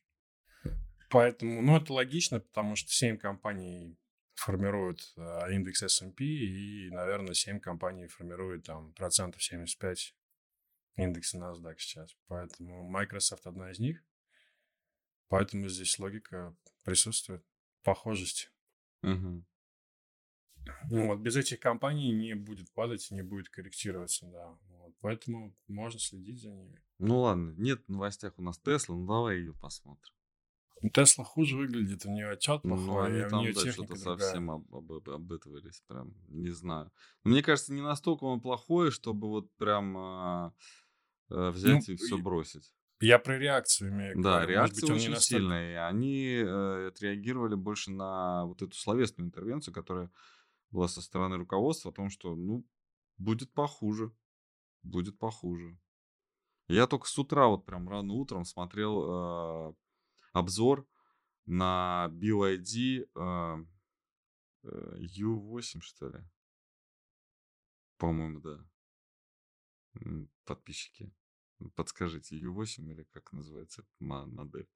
[1.09, 3.97] Поэтому, ну, это логично, потому что 7 компаний
[4.35, 10.15] формируют а, индекс S&P, и, наверное, 7 компаний формируют там процентов 75
[10.97, 12.15] индекса NASDAQ сейчас.
[12.27, 14.03] Поэтому Microsoft одна из них.
[15.29, 17.43] Поэтому здесь логика присутствует,
[17.83, 18.51] похожесть.
[19.01, 19.45] Мгм.
[20.89, 24.57] Ну, вот без этих компаний не будет падать, не будет корректироваться, да.
[24.69, 26.81] Вот, поэтому можно следить за ними.
[26.99, 30.13] Ну ладно, нет в новостях у нас Тесла, ну давай ее посмотрим.
[30.93, 34.51] Тесла хуже выглядит, у нее отчет Ну, плохой, они а у там, да, что-то совсем
[34.51, 36.91] об, об, об- обытывались, прям, не знаю.
[37.23, 40.53] Мне кажется, не настолько он плохой, чтобы вот прям а,
[41.29, 42.73] э, взять Ну, и все бросить.
[42.99, 44.15] Я про реакцию имею.
[44.21, 44.41] Да, говорю.
[44.47, 45.71] Быть, реакция не очень настолько- сильная.
[45.71, 50.11] и Они э, отреагировали больше на вот эту словесную интервенцию, которая
[50.71, 52.65] была со стороны руководства о том, что, ну,
[53.17, 54.11] будет похуже.
[54.83, 55.77] Будет похуже.
[56.67, 59.73] Я только с утра, вот прям рано утром смотрел э,
[60.37, 60.87] обзор
[61.45, 63.65] на BYD э,
[64.63, 66.23] э, U8, что ли.
[67.97, 68.65] По-моему, да.
[70.45, 71.11] Подписчики.
[71.75, 74.67] Подскажите, U8 или как называется модель?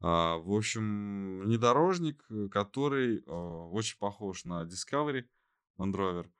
[0.00, 5.28] А, в общем, внедорожник, э, который э, очень похож на Discovery
[5.78, 6.30] Land Rover.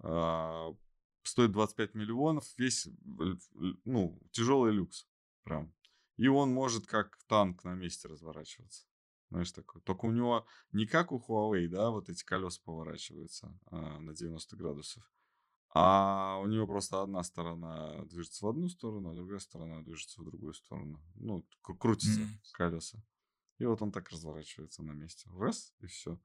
[0.00, 0.74] А,
[1.22, 3.38] стоит 25 миллионов, весь, л-
[3.84, 5.08] ну, тяжелый люкс
[5.44, 5.72] прям.
[6.16, 8.86] И он может как танк на месте разворачиваться.
[9.30, 9.82] Знаешь, такой.
[9.82, 14.56] Только у него не как у Huawei, да, вот эти колеса поворачиваются а, на 90
[14.56, 15.02] градусов.
[15.74, 20.24] А у него просто одна сторона движется в одну сторону, а другая сторона движется в
[20.24, 21.02] другую сторону.
[21.16, 22.40] Ну, кру- крутится Мгм.
[22.52, 23.02] колеса.
[23.58, 25.28] И вот он так разворачивается на месте.
[25.36, 26.18] Раз, и все.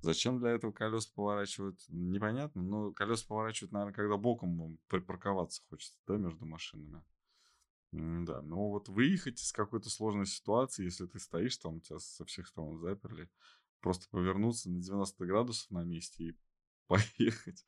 [0.00, 2.62] Зачем для этого колеса поворачивают, непонятно.
[2.62, 7.04] Но колеса поворачивают, наверное, когда боком припарковаться хочется, да, между машинами.
[7.96, 12.46] Да, но вот выехать из какой-то сложной ситуации, если ты стоишь там, тебя со всех
[12.46, 13.30] сторон заперли,
[13.80, 16.38] просто повернуться на 90 градусов на месте и
[16.88, 17.64] поехать,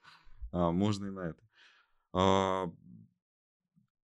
[0.52, 1.42] а, можно и на это.
[2.12, 2.70] А,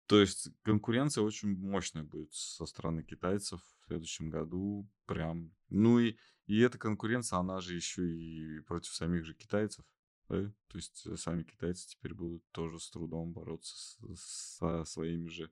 [0.07, 4.89] то есть конкуренция очень мощная будет со стороны китайцев в следующем году.
[5.07, 5.53] Прям.
[5.71, 9.85] Ну и, и эта конкуренция, она же еще и против самих же китайцев.
[10.29, 10.53] да.
[10.69, 15.51] То есть э, сами китайцы теперь будут тоже с трудом бороться с- со своими же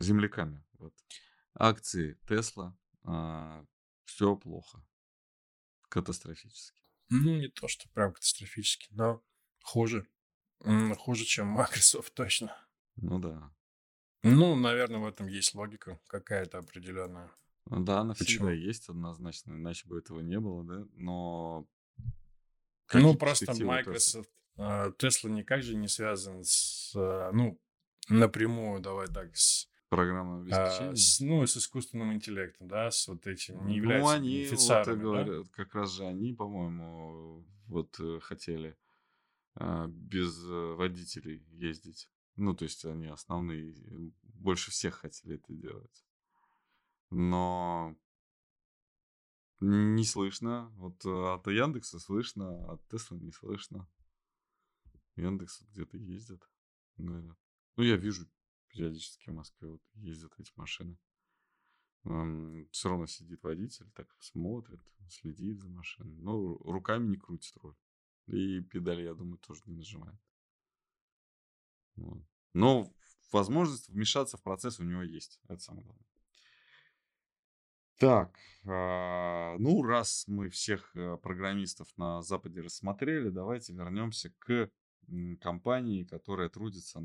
[0.00, 0.64] земляками.
[0.78, 0.94] Вот.
[1.54, 2.76] Акции Тесла.
[4.04, 4.84] все плохо.
[5.88, 6.80] Катастрофически.
[7.08, 9.22] Ну, не то, что прям катастрофически, но
[9.62, 10.06] хуже.
[10.98, 12.54] Хуже, чем Microsoft, точно.
[12.96, 13.52] Ну да.
[14.22, 17.30] Ну, наверное, в этом есть логика какая-то определенная.
[17.66, 20.86] Ну да, она всегда есть однозначно, иначе бы этого не было, да.
[20.94, 22.04] Но Ну,
[22.86, 23.92] какие просто перспективы у Теслы?
[23.92, 27.58] Microsoft, а, Tesla никак же не связан с, а, ну,
[28.08, 30.96] напрямую, давай так, с, Программное а, обеспечение?
[30.96, 34.94] с, ну, с искусственным интеллектом, да, с вот этим, не Ну, являются они, вот да?
[34.94, 38.78] говорят, как раз же они, по-моему, вот э, хотели
[39.56, 42.08] а, без э, водителей ездить.
[42.36, 43.74] Ну, то есть они основные,
[44.22, 46.04] больше всех хотели это делать.
[47.10, 47.96] Но
[49.58, 50.72] не слышно.
[50.76, 53.88] Вот э, от Яндекса слышно, а от Тесла не слышно.
[55.16, 56.48] Яндекс где-то ездит,
[56.96, 57.36] говорят.
[57.76, 58.26] Ну, я вижу
[58.70, 60.96] периодически в Москве вот ездят эти машины.
[62.70, 66.16] Все равно сидит водитель, так смотрит, следит за машиной.
[66.18, 67.76] Но ру- руками не крутит руль.
[68.26, 70.18] И педали, я думаю, тоже не нажимает.
[71.96, 72.22] Вот.
[72.54, 72.90] Но
[73.32, 75.40] возможность вмешаться в процесс у него есть.
[75.48, 76.06] Это самое главное.
[77.98, 84.70] Так, а, ну раз мы всех э, программистов на Западе рассмотрели, давайте вернемся к
[85.40, 87.00] компании, которая трудится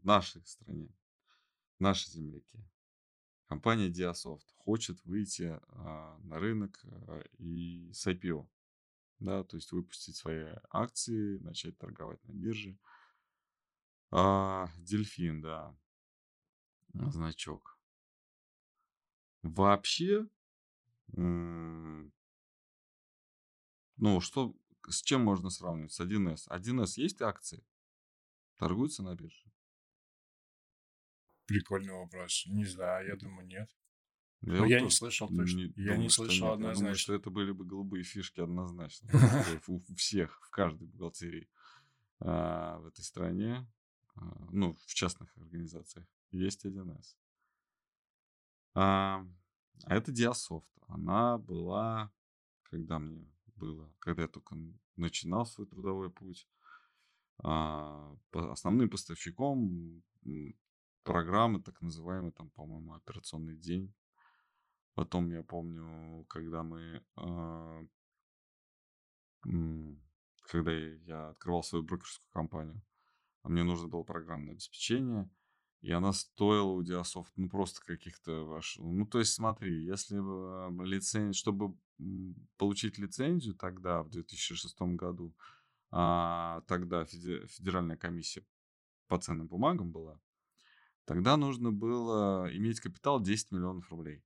[0.00, 0.88] в нашей стране,
[1.78, 2.64] нашей земляке.
[3.46, 8.46] Компания Diasoft хочет выйти а, на рынок а, и с IPO,
[9.20, 12.78] да, то есть выпустить свои акции, начать торговать на бирже.
[14.10, 15.74] А, Дельфин, да,
[16.92, 17.78] значок.
[19.42, 20.28] Вообще,
[21.12, 22.10] ну
[24.20, 24.54] что,
[24.88, 25.92] с чем можно сравнивать?
[25.92, 26.48] С 1С.
[26.48, 27.64] 1С есть акции?
[28.56, 29.44] Торгуются на бирже?
[31.48, 32.44] Прикольный вопрос.
[32.46, 33.68] Не знаю, я думаю, нет.
[34.42, 35.56] Я вот я не слышал точно.
[35.56, 36.58] не Я не думаю, что слышал нет.
[36.58, 37.12] Я думаю, что однозначно.
[37.14, 39.08] это были бы голубые фишки однозначно.
[39.62, 41.48] что У всех, в каждой бухгалтерии
[42.20, 43.66] а, в этой стране,
[44.14, 47.16] а, ну, в частных организациях, есть 1С.
[48.74, 49.26] А
[49.84, 50.68] а это Диасофт.
[50.86, 52.12] Она была,
[52.64, 54.56] когда мне было, когда я только
[54.96, 56.48] начинал свой трудовой путь,
[57.38, 60.02] основным поставщиком
[61.04, 63.94] программы, так называемой, там, по-моему, операционный день.
[64.94, 67.02] Потом я помню, когда мы,
[69.46, 70.02] м,
[70.42, 72.82] когда я открывал свою брокерскую компанию,
[73.42, 75.30] а мне нужно было программное обеспечение,
[75.80, 78.78] и она стоила у Диасофт, ну, просто каких-то ваш...
[78.78, 81.76] Ну, то есть смотри, если бы лицензию, чтобы
[82.56, 85.34] получить лицензию тогда, в 2006 году,
[85.90, 88.44] а, тогда феде- Федеральная комиссия
[89.06, 90.20] по ценным бумагам была,
[91.08, 94.22] тогда нужно было иметь капитал 10 миллионов рублей.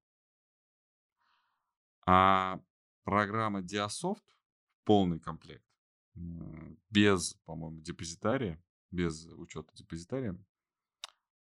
[2.04, 2.60] А
[3.04, 4.24] программа Diasoft,
[4.82, 5.64] полный комплект,
[6.90, 10.36] без, по-моему, депозитария, без учета депозитария,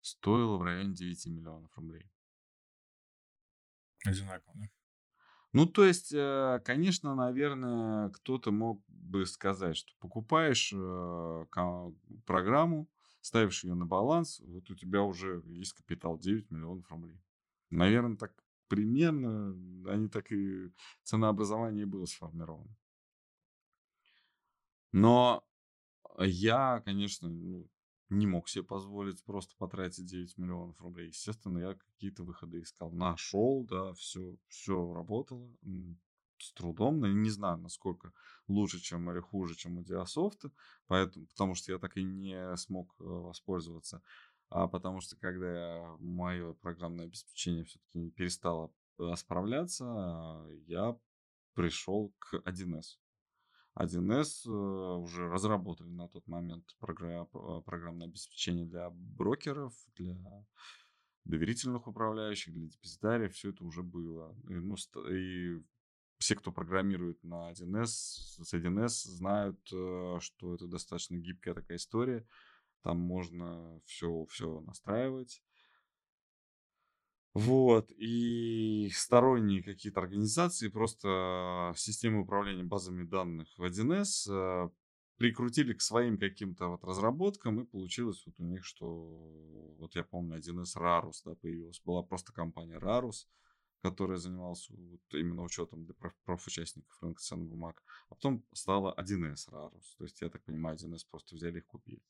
[0.01, 2.07] стоила в районе 9 миллионов рублей.
[4.05, 4.69] Одинаково, да?
[5.53, 11.45] Ну, то есть, э, конечно, наверное, кто-то мог бы сказать, что покупаешь э,
[12.25, 12.87] программу,
[13.21, 17.19] ставишь ее на баланс, вот у тебя уже есть капитал 9 миллионов рублей.
[17.69, 18.33] Наверное, так
[18.67, 19.51] примерно,
[19.91, 20.71] они так и
[21.03, 22.75] ценообразование было сформировано.
[24.91, 25.43] Но
[26.19, 27.69] я, конечно, ну,
[28.09, 31.07] не мог себе позволить просто потратить 9 миллионов рублей.
[31.07, 32.91] Естественно, я какие-то выходы искал.
[32.91, 35.49] Нашел, да, все, все работало.
[36.41, 38.13] С трудом, но не знаю, насколько
[38.47, 40.51] лучше, чем или хуже, чем у Диасофта,
[40.87, 44.01] поэтому, потому что я так и не смог э, воспользоваться.
[44.49, 50.97] А потому что когда мое программное обеспечение все-таки перестало э, справляться, а, я
[51.53, 52.97] пришел к 1С.
[53.79, 60.17] 1С э, уже разработали на тот момент программное обеспечение для брокеров, для
[61.23, 63.33] доверительных управляющих, для депозитариев.
[63.33, 64.35] Все это уже было.
[64.49, 64.75] И, ну,
[65.09, 65.63] и
[66.21, 67.85] все, кто программирует на 1С,
[68.43, 72.27] с 1С, знают, э, что это достаточно гибкая такая история.
[72.83, 75.41] Там можно все, все настраивать.
[77.33, 84.69] Вот, и сторонние какие-то организации просто системы управления базами данных в 1С э,
[85.17, 88.85] прикрутили к своим каким-то вот разработкам, и получилось вот у них, что
[89.79, 91.81] вот я помню 1С Rarus, да, появилась.
[91.83, 93.27] Была просто компания Rarus,
[93.81, 96.15] которая занималась вот именно учетом для прав-
[97.01, 97.83] рынка ценных бумаг.
[98.09, 99.95] А потом стала 1С Rarus.
[99.97, 102.01] То есть, я так понимаю, 1С просто взяли и купили.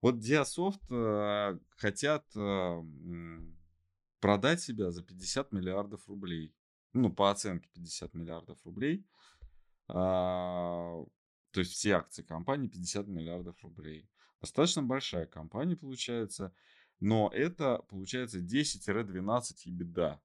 [0.00, 2.82] Вот Diasoft э, хотят э,
[4.20, 6.54] продать себя за 50 миллиардов рублей.
[6.92, 9.06] Ну, по оценке 50 миллиардов рублей.
[9.88, 11.04] А,
[11.50, 14.08] то есть все акции компании 50 миллиардов рублей.
[14.40, 16.54] Достаточно большая компания получается,
[16.98, 20.18] но это получается 10-12 EBITDA.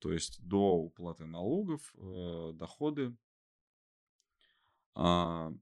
[0.00, 3.14] То есть до уплаты налогов э, доходы
[4.94, 5.52] а,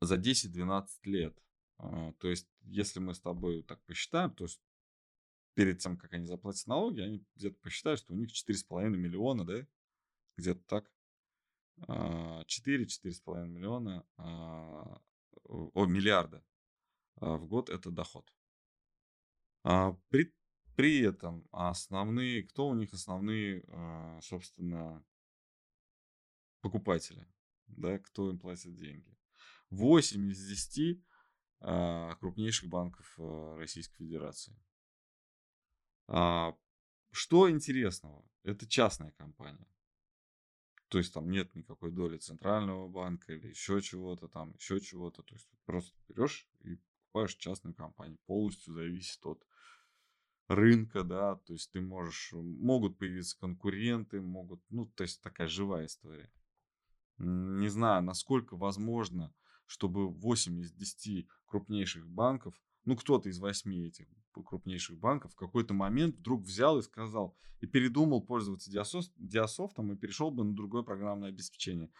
[0.00, 1.36] за 10-12 лет.
[1.78, 4.60] А, то есть, если мы с тобой так посчитаем, то есть
[5.54, 9.66] перед тем, как они заплатят налоги, они где-то посчитают, что у них 4,5 миллиона, да?
[10.36, 10.92] Где-то так.
[11.78, 15.00] 4-4,5 миллиона, а,
[15.44, 16.44] о, миллиарда
[17.16, 18.32] в год это доход.
[19.62, 20.32] При,
[20.76, 23.64] при этом основные, кто у них основные,
[24.22, 25.04] собственно,
[26.60, 27.26] покупатели,
[27.66, 29.16] да, кто им платит деньги?
[29.70, 31.04] 8 из 10
[32.18, 33.18] крупнейших банков
[33.58, 34.54] Российской Федерации.
[36.06, 38.28] Что интересного?
[38.42, 39.66] Это частная компания.
[40.88, 45.22] То есть там нет никакой доли центрального банка или еще чего-то там, еще чего-то.
[45.22, 48.18] То есть просто берешь и покупаешь частную компанию.
[48.26, 49.44] Полностью зависит от
[50.48, 51.36] рынка, да.
[51.36, 56.30] То есть ты можешь, могут появиться конкуренты, могут, ну, то есть такая живая история.
[57.18, 59.32] Не знаю, насколько возможно,
[59.66, 65.74] чтобы 8 из 10 крупнейших банков, ну, кто-то из 8 этих крупнейших банков в какой-то
[65.74, 71.30] момент вдруг взял и сказал, и передумал пользоваться диасофтом и перешел бы на другое программное
[71.30, 71.90] обеспечение.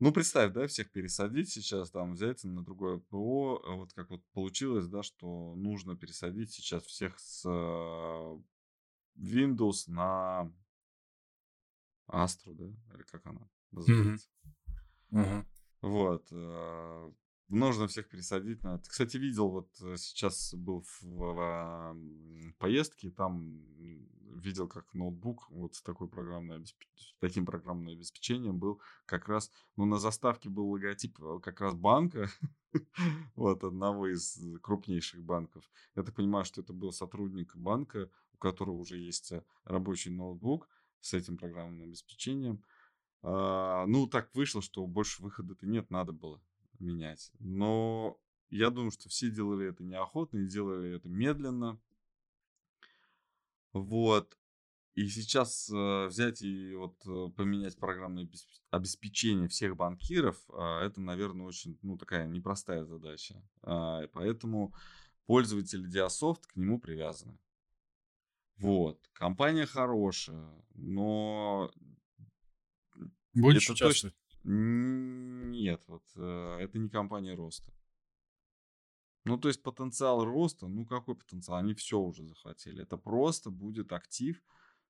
[0.00, 4.24] Ну, представь, да, всех пересадить сейчас, там, взять на другое ПО, а вот как вот
[4.32, 8.38] получилось, да, что нужно пересадить сейчас всех с э,
[9.16, 10.52] Windows на
[12.08, 14.28] Astra, да, или как она называется.
[15.10, 15.24] Mm-hmm.
[15.24, 15.46] Mm-hmm.
[15.82, 16.28] Вот.
[16.30, 17.12] Э,
[17.48, 18.88] нужно всех пересадить на это.
[18.88, 23.64] Кстати, видел, вот э, сейчас был в, в, в поездке, там
[24.40, 26.74] видел, как ноутбук вот с такой программной с
[27.20, 32.28] таким программным обеспечением был как раз, ну, на заставке был логотип э, как раз банка,
[33.36, 35.68] вот, одного из крупнейших банков.
[35.96, 40.68] Я так понимаю, что это был сотрудник банка, у которого уже есть э, рабочий ноутбук
[41.00, 42.62] с этим программным обеспечением.
[43.22, 46.40] А, ну, так вышло, что больше выхода-то нет, надо было
[46.78, 47.32] менять.
[47.38, 48.18] Но
[48.50, 51.78] я думаю, что все делали это неохотно и делали это медленно.
[53.72, 54.36] Вот.
[54.94, 58.28] И сейчас э, взять и вот э, поменять программное
[58.70, 63.40] обеспечение всех банкиров, э, это, наверное, очень, ну, такая непростая задача.
[63.62, 64.74] Э, поэтому
[65.26, 67.38] пользователи Diasoft к нему привязаны.
[68.56, 69.08] Вот.
[69.12, 71.70] Компания хорошая, но...
[73.34, 74.16] Будешь участвовать?
[74.16, 74.50] Точно...
[74.50, 77.72] Нет, вот э, это не компания роста.
[79.28, 81.58] Ну, то есть потенциал роста, ну какой потенциал?
[81.58, 82.82] Они все уже захватили.
[82.82, 84.42] Это просто будет актив,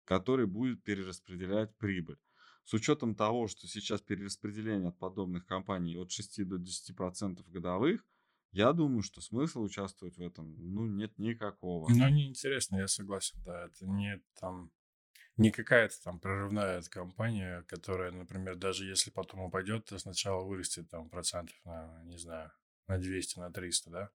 [0.05, 2.21] который будет перераспределять прибыль.
[2.63, 8.07] С учетом того, что сейчас перераспределение от подобных компаний от 6 до 10% годовых,
[8.53, 11.89] я думаю, что смысла участвовать в этом, ну, нет никакого.
[11.91, 13.65] Ну, неинтересно, я согласен, да.
[13.65, 14.71] Это не там
[15.37, 21.11] не какая-то там прорывная компания, которая, например, даже если потом упадет, то сначала вырастет там
[21.11, 22.53] процентов на, не знаю,
[22.87, 24.11] на 200, на 300, да?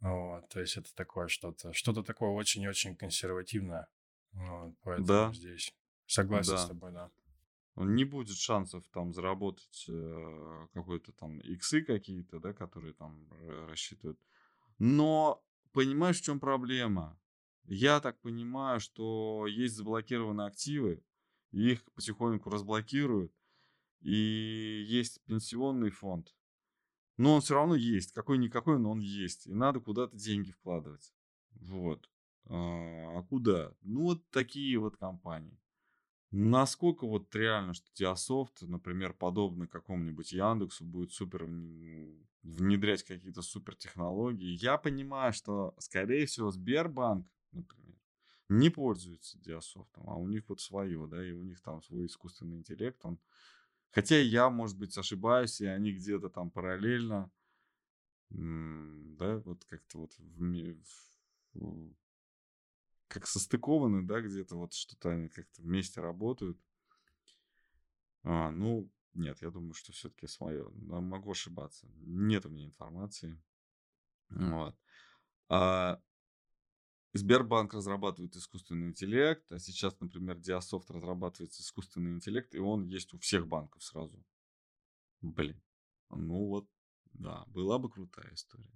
[0.00, 3.88] Вот, то есть это такое что-то, что-то такое очень-очень консервативное.
[4.32, 5.74] Вот, поэтому Да, здесь
[6.06, 6.68] согласен с да.
[6.68, 7.10] тобой, да.
[7.76, 13.26] Не будет шансов там заработать э, какой-то там иксы какие-то, да, которые там
[13.68, 14.18] рассчитывают.
[14.78, 15.42] Но
[15.72, 17.18] понимаешь, в чем проблема?
[17.64, 21.02] Я так понимаю, что есть заблокированные активы,
[21.50, 23.32] их потихоньку разблокируют,
[24.02, 26.34] и есть пенсионный фонд.
[27.16, 28.12] Но он все равно есть.
[28.12, 29.46] Какой-никакой, но он есть.
[29.46, 31.12] И надо куда-то деньги вкладывать.
[31.52, 32.10] Вот.
[32.46, 33.72] А а куда?
[33.82, 35.56] Ну, вот такие вот компании.
[36.32, 41.44] Насколько вот реально, что Диасофт, например, подобный какому-нибудь Яндексу, будет супер
[42.42, 44.58] внедрять какие-то супер технологии.
[44.60, 47.94] Я понимаю, что, скорее всего, Сбербанк например,
[48.48, 52.56] не пользуются диасофтом, а у них вот свое, да, и у них там свой искусственный
[52.56, 53.18] интеллект, он...
[53.94, 57.30] Хотя я, может быть, ошибаюсь, и они где-то там параллельно,
[58.28, 60.42] да, вот как-то вот в,
[61.54, 61.94] в,
[63.06, 66.58] как состыкованы, да, где-то вот что-то они как-то вместе работают.
[68.24, 70.68] А, ну, нет, я думаю, что все-таки свое.
[70.74, 71.86] Но могу ошибаться.
[72.00, 73.40] Нет у меня информации.
[74.28, 74.76] Вот.
[75.48, 76.02] А,
[77.16, 83.18] Сбербанк разрабатывает искусственный интеллект, а сейчас, например, Диасофт разрабатывает искусственный интеллект, и он есть у
[83.18, 84.20] всех банков сразу.
[85.20, 85.62] Блин.
[86.10, 86.68] Ну вот,
[87.12, 88.72] да, была бы крутая история.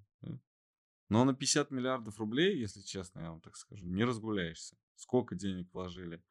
[1.08, 4.76] Но на 50 миллиардов рублей, если честно, я вам так скажу, не разгуляешься.
[4.94, 6.22] Сколько денег вложили,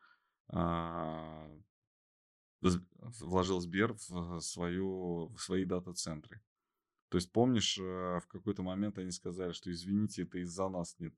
[0.48, 1.52] а,
[2.62, 6.42] вложил Сбер в, свою, в свои дата-центры.
[7.10, 11.14] То есть, помнишь, э, в какой-то момент они сказали, что извините, это из-за нас нет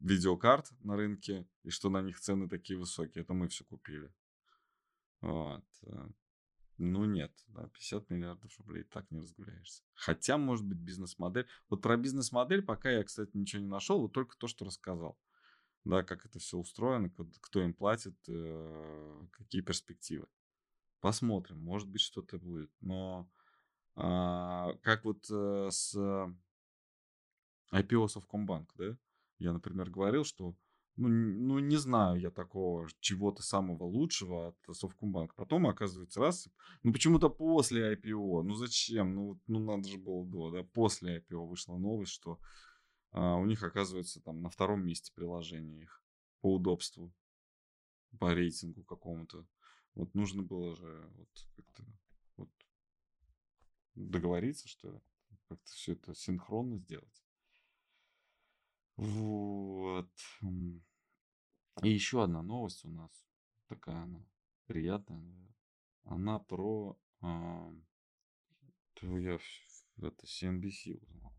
[0.00, 3.22] видеокарт на рынке, и что на них цены такие высокие.
[3.22, 4.12] Это мы все купили.
[5.20, 5.64] Вот.
[5.82, 6.08] Э,
[6.78, 9.82] ну нет, да, 50 миллиардов рублей так не разгуляешься.
[9.94, 11.46] Хотя, может быть, бизнес-модель.
[11.68, 15.18] Вот про бизнес-модель пока я, кстати, ничего не нашел, вот только то, что рассказал.
[15.84, 17.10] Да, как это все устроено,
[17.40, 20.26] кто им платит, э, какие перспективы.
[21.00, 22.70] Посмотрим, может быть, что-то будет.
[22.80, 23.30] Но
[23.94, 25.94] а, как вот э, с
[27.72, 28.96] IPO Совкомбанк, да?
[29.38, 30.54] Я, например, говорил, что
[30.96, 35.34] ну, ну, не знаю я такого чего-то самого лучшего от Совкомбанка.
[35.34, 36.48] Потом, оказывается, раз,
[36.82, 39.14] ну, почему-то после IPO, ну, зачем?
[39.14, 42.40] Ну, ну надо же было до, да, после IPO вышла новость, что
[43.12, 46.02] а, у них, оказывается, там на втором месте приложение их
[46.40, 47.12] по удобству,
[48.18, 49.46] по рейтингу какому-то.
[49.94, 51.84] Вот нужно было же вот как-то
[52.36, 52.50] вот
[53.94, 55.02] договориться, что
[55.48, 57.25] как-то все это синхронно сделать.
[58.96, 60.10] Вот.
[61.82, 63.26] И еще одна новость у нас.
[63.68, 64.24] Такая она
[64.66, 65.54] приятная.
[66.04, 66.98] Она про...
[67.20, 67.72] А,
[69.02, 69.38] я
[69.98, 71.32] это CNBC узнал.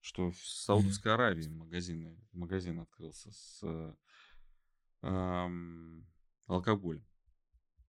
[0.00, 3.96] Что в Саудовской Аравии магазин, магазин открылся с
[5.02, 6.06] эм,
[6.46, 7.04] алкоголем.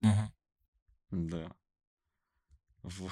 [0.01, 0.33] Мгм.
[1.29, 1.55] Да.
[2.83, 3.11] Вот.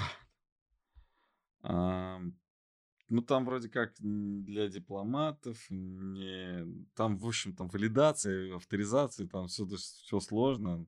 [3.13, 6.65] Ну, там вроде как для дипломатов, не...
[6.95, 10.87] там, в общем, там валидация, авторизация, там все, все сложно.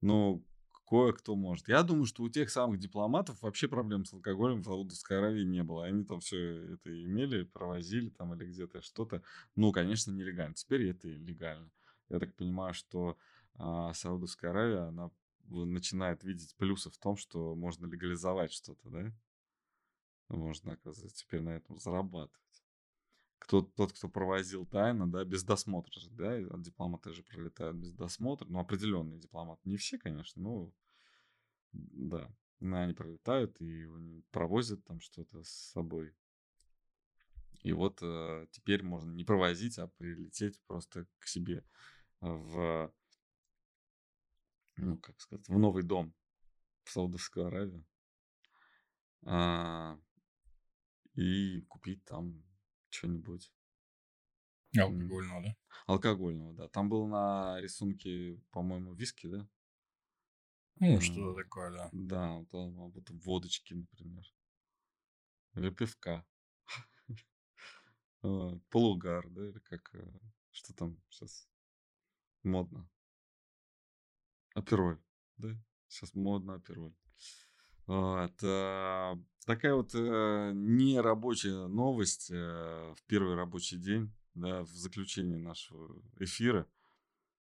[0.00, 0.42] Но
[0.84, 1.68] кое-кто может.
[1.68, 5.62] Я думаю, что у тех самых дипломатов вообще проблем с алкоголем в Саудовской Аравии не
[5.62, 5.84] было.
[5.84, 9.22] Они там все это имели, провозили там или где-то что-то.
[9.54, 10.54] Ну, конечно, нелегально.
[10.54, 11.70] Теперь это легально.
[12.08, 13.16] Я так понимаю, что
[13.54, 15.12] а, Саудовская Аравия, она
[15.46, 19.12] начинает видеть плюсы в том, что можно легализовать что-то, да?
[20.30, 22.40] Можно, оказывается, теперь на этом зарабатывать.
[23.38, 28.46] Кто, тот, кто провозил тайно, да, без досмотра же, да, дипломаты же пролетают без досмотра,
[28.48, 30.72] ну, определенные дипломаты, не все, конечно, но,
[31.72, 33.86] да, они пролетают и
[34.30, 36.14] провозят там что-то с собой.
[37.62, 41.64] И вот э, теперь можно не провозить, а прилететь просто к себе
[42.20, 42.92] в,
[44.76, 46.14] ну, как сказать, в новый дом
[46.84, 47.84] в Саудовскую Аравию.
[49.24, 49.98] А,
[51.20, 52.42] и купить там
[52.88, 53.52] что-нибудь.
[54.76, 55.56] Алкогольного, да?
[55.86, 56.68] Алкогольного, да.
[56.68, 59.48] Там был на рисунке, по-моему, виски, да?
[60.76, 61.90] Ну, что такое, да.
[61.92, 64.24] Да, там вот водочки, например.
[65.54, 66.24] Или пивка.
[68.70, 71.48] Полугар, да, или как, э, что там сейчас
[72.42, 72.88] модно.
[74.54, 75.02] Апероль,
[75.38, 75.48] да?
[75.88, 76.94] Сейчас модно апероль.
[77.86, 79.16] Вот, э,
[79.46, 82.34] такая вот э, нерабочая новость э,
[82.96, 86.66] в первый рабочий день, да, в заключении нашего эфира.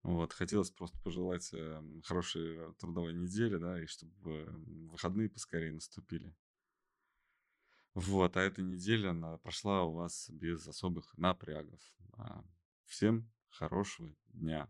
[0.04, 4.46] Вот, хотелось просто пожелать э, хорошей трудовой недели, да, и чтобы
[4.91, 6.36] выходные поскорее наступили.
[7.96, 11.80] Вот, а эта неделя она прошла у вас без особых напрягов.
[12.18, 12.43] А,
[12.86, 14.70] всем хорошего дня.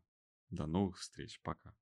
[0.52, 1.42] До новых встреч.
[1.42, 1.76] Пока.